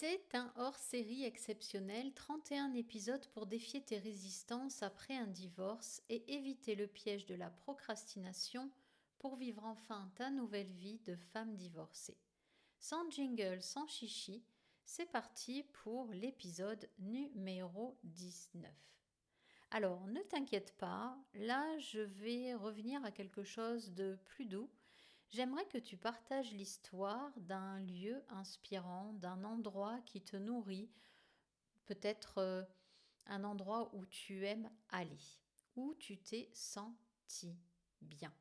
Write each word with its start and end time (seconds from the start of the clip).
C'est 0.00 0.34
un 0.34 0.50
hors-série 0.56 1.24
exceptionnel, 1.24 2.14
31 2.14 2.72
épisodes 2.72 3.26
pour 3.34 3.44
défier 3.44 3.82
tes 3.82 3.98
résistances 3.98 4.82
après 4.82 5.14
un 5.14 5.26
divorce 5.26 6.02
et 6.08 6.24
éviter 6.32 6.74
le 6.74 6.86
piège 6.86 7.26
de 7.26 7.34
la 7.34 7.50
procrastination 7.50 8.70
pour 9.18 9.36
vivre 9.36 9.62
enfin 9.62 10.10
ta 10.14 10.30
nouvelle 10.30 10.72
vie 10.72 11.00
de 11.04 11.16
femme 11.16 11.54
divorcée. 11.54 12.16
Sans 12.78 13.10
jingle, 13.10 13.60
sans 13.60 13.86
chichi, 13.88 14.42
c'est 14.86 15.04
parti 15.04 15.64
pour 15.82 16.10
l'épisode 16.14 16.88
numéro 16.98 17.98
19. 18.04 18.72
Alors, 19.70 20.06
ne 20.06 20.22
t'inquiète 20.22 20.74
pas, 20.78 21.14
là 21.34 21.78
je 21.78 22.00
vais 22.00 22.54
revenir 22.54 23.04
à 23.04 23.10
quelque 23.10 23.42
chose 23.42 23.92
de 23.92 24.18
plus 24.24 24.46
doux 24.46 24.70
J'aimerais 25.30 25.66
que 25.66 25.78
tu 25.78 25.96
partages 25.96 26.52
l'histoire 26.52 27.30
d'un 27.36 27.78
lieu 27.78 28.20
inspirant, 28.30 29.12
d'un 29.12 29.44
endroit 29.44 30.00
qui 30.04 30.20
te 30.22 30.36
nourrit, 30.36 30.90
peut-être 31.86 32.38
euh, 32.38 32.64
un 33.26 33.44
endroit 33.44 33.94
où 33.94 34.04
tu 34.06 34.44
aimes 34.44 34.68
aller, 34.88 35.20
où 35.76 35.94
tu 35.94 36.18
t'es 36.20 36.50
senti 36.52 37.56
bien. 38.00 38.34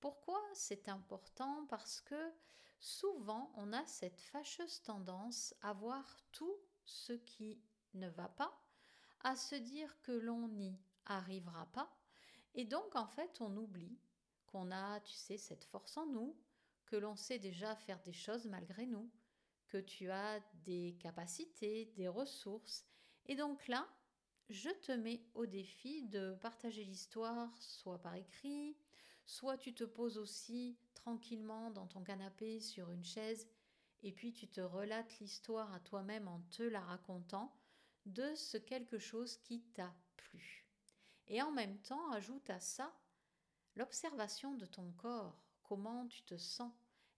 Pourquoi 0.00 0.42
c'est 0.54 0.88
important? 0.88 1.66
Parce 1.66 2.00
que 2.00 2.32
souvent 2.80 3.52
on 3.56 3.74
a 3.74 3.84
cette 3.86 4.20
fâcheuse 4.22 4.82
tendance 4.82 5.54
à 5.60 5.74
voir 5.74 6.16
tout 6.32 6.56
ce 6.86 7.12
qui 7.12 7.60
ne 7.92 8.08
va 8.08 8.28
pas, 8.28 8.64
à 9.20 9.36
se 9.36 9.56
dire 9.56 10.00
que 10.00 10.12
l'on 10.12 10.48
n'y 10.48 10.80
arrivera 11.04 11.66
pas, 11.66 11.94
et 12.54 12.64
donc 12.64 12.96
en 12.96 13.06
fait 13.08 13.42
on 13.42 13.54
oublie 13.58 13.98
qu'on 14.52 14.70
a, 14.70 15.00
tu 15.00 15.14
sais, 15.14 15.38
cette 15.38 15.64
force 15.64 15.96
en 15.96 16.06
nous, 16.06 16.36
que 16.86 16.96
l'on 16.96 17.16
sait 17.16 17.38
déjà 17.38 17.74
faire 17.74 18.00
des 18.02 18.12
choses 18.12 18.46
malgré 18.46 18.86
nous, 18.86 19.10
que 19.68 19.78
tu 19.78 20.10
as 20.10 20.40
des 20.66 20.96
capacités, 21.00 21.86
des 21.96 22.08
ressources. 22.08 22.84
Et 23.26 23.34
donc 23.34 23.66
là, 23.66 23.88
je 24.50 24.68
te 24.68 24.92
mets 24.92 25.24
au 25.34 25.46
défi 25.46 26.02
de 26.02 26.34
partager 26.34 26.84
l'histoire, 26.84 27.50
soit 27.58 27.98
par 27.98 28.14
écrit, 28.14 28.76
soit 29.24 29.56
tu 29.56 29.72
te 29.72 29.84
poses 29.84 30.18
aussi 30.18 30.76
tranquillement 30.92 31.70
dans 31.70 31.86
ton 31.86 32.02
canapé 32.02 32.60
sur 32.60 32.90
une 32.90 33.04
chaise, 33.04 33.48
et 34.02 34.12
puis 34.12 34.32
tu 34.32 34.48
te 34.48 34.60
relates 34.60 35.18
l'histoire 35.20 35.72
à 35.72 35.80
toi-même 35.80 36.28
en 36.28 36.40
te 36.50 36.62
la 36.62 36.80
racontant 36.80 37.56
de 38.04 38.34
ce 38.34 38.58
quelque 38.58 38.98
chose 38.98 39.38
qui 39.38 39.62
t'a 39.74 39.94
plu. 40.16 40.66
Et 41.28 41.40
en 41.40 41.52
même 41.52 41.78
temps, 41.78 42.10
ajoute 42.10 42.50
à 42.50 42.60
ça 42.60 42.92
L'observation 43.76 44.54
de 44.54 44.66
ton 44.66 44.92
corps, 44.92 45.42
comment 45.62 46.06
tu 46.06 46.22
te 46.22 46.36
sens, 46.36 46.72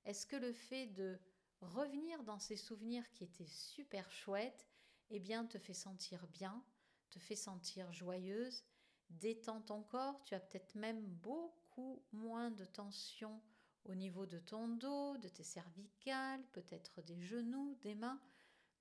est-ce 0.04 0.26
que 0.26 0.36
le 0.36 0.52
fait 0.52 0.86
de 0.86 1.18
revenir 1.60 2.22
dans 2.22 2.38
ces 2.38 2.56
souvenirs 2.56 3.10
qui 3.12 3.24
étaient 3.24 3.46
super 3.46 4.10
chouettes, 4.10 4.68
eh 5.10 5.18
bien 5.18 5.46
te 5.46 5.58
fait 5.58 5.74
sentir 5.74 6.26
bien, 6.28 6.62
te 7.10 7.18
fait 7.18 7.36
sentir 7.36 7.92
joyeuse, 7.92 8.64
détend 9.10 9.60
ton 9.62 9.82
corps, 9.82 10.22
tu 10.24 10.34
as 10.34 10.40
peut-être 10.40 10.74
même 10.74 11.04
beaucoup 11.04 12.02
moins 12.12 12.50
de 12.50 12.64
tension 12.64 13.42
au 13.84 13.94
niveau 13.94 14.26
de 14.26 14.38
ton 14.38 14.68
dos, 14.68 15.16
de 15.18 15.28
tes 15.28 15.42
cervicales, 15.42 16.42
peut-être 16.52 17.02
des 17.02 17.20
genoux, 17.20 17.76
des 17.82 17.94
mains. 17.94 18.20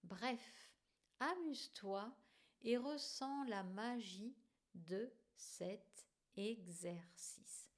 Bref, 0.04 0.72
amuse-toi 1.20 2.16
et 2.62 2.78
ressens 2.78 3.44
la 3.46 3.64
magie 3.64 4.36
de 4.76 5.12
cet 5.36 6.08
exercice. 6.36 7.70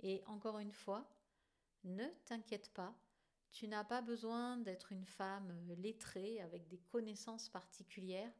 Et 0.00 0.22
encore 0.26 0.58
une 0.58 0.72
fois, 0.72 1.08
ne 1.84 2.06
t'inquiète 2.24 2.72
pas, 2.72 2.94
tu 3.52 3.68
n'as 3.68 3.84
pas 3.84 4.02
besoin 4.02 4.56
d'être 4.56 4.92
une 4.92 5.06
femme 5.06 5.52
lettrée 5.78 6.40
avec 6.40 6.68
des 6.68 6.78
connaissances 6.78 7.48
particulières, 7.48 8.32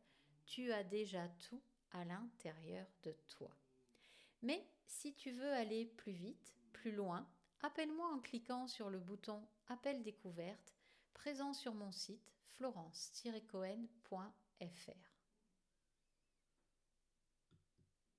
tu 0.45 0.73
as 0.73 0.85
déjà 0.85 1.29
tout 1.29 1.63
à 1.93 2.05
l'intérieur 2.05 2.87
de 3.05 3.13
toi. 3.29 3.51
Mais 4.43 4.67
si 4.87 5.15
tu 5.15 5.31
veux 5.31 5.53
aller 5.53 5.87
plus 5.87 6.13
vite, 6.13 6.55
plus 6.73 6.93
loin, 6.93 7.27
appelle-moi 7.63 8.13
en 8.13 8.19
cliquant 8.19 8.67
sur 8.67 8.91
le 8.91 8.99
bouton 8.99 9.47
Appel 9.69 10.03
découverte 10.03 10.75
présent 11.15 11.55
sur 11.55 11.75
mon 11.75 11.91
site 11.91 12.35
florence-cohen.fr. 12.51 15.24